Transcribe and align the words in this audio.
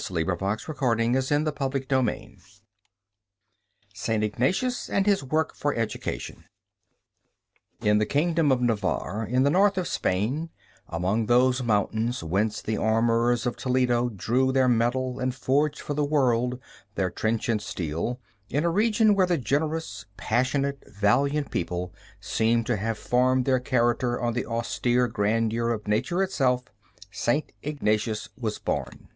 Master 0.00 0.14
Natalis 0.14 0.64
can 0.64 1.44
tell 1.54 1.68
the 1.68 1.84
rest. 1.90 1.92
APPENDIX 1.92 2.62
ST. 3.98 4.22
IGNATIUS 4.24 4.88
AND 4.88 5.04
HIS 5.04 5.22
WORK 5.22 5.54
FOR 5.54 5.74
EDUCATION 5.74 6.46
In 7.82 7.98
the 7.98 8.06
kingdom 8.06 8.50
of 8.50 8.62
Navarre, 8.62 9.26
in 9.28 9.42
the 9.42 9.50
north 9.50 9.76
of 9.76 9.86
Spain, 9.86 10.48
among 10.88 11.26
those 11.26 11.62
mountains 11.62 12.24
whence 12.24 12.62
the 12.62 12.78
armorers 12.78 13.44
of 13.44 13.56
Toledo 13.58 14.08
drew 14.08 14.52
their 14.52 14.68
metal 14.68 15.18
and 15.20 15.34
forged 15.34 15.80
for 15.80 15.92
the 15.92 16.02
world 16.02 16.58
their 16.94 17.10
trenchant 17.10 17.60
steel, 17.60 18.22
in 18.48 18.64
a 18.64 18.70
region 18.70 19.14
where 19.14 19.26
the 19.26 19.36
generous, 19.36 20.06
passionate, 20.16 20.82
valiant 20.86 21.50
people 21.50 21.92
seemed 22.22 22.64
to 22.64 22.78
have 22.78 22.96
formed 22.96 23.44
their 23.44 23.60
character 23.60 24.18
on 24.18 24.32
the 24.32 24.46
austere 24.46 25.08
grandeur 25.08 25.68
of 25.68 25.86
nature 25.86 26.22
itself, 26.22 26.62
St. 27.10 27.52
Ignatius 27.62 28.30
was 28.38 28.58
born. 28.58 29.10